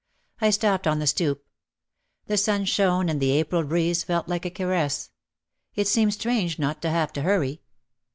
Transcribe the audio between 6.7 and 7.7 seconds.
to have to hurry.